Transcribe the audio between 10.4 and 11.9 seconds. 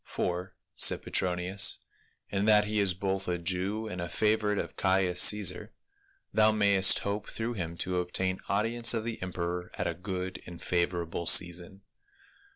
and favorable season.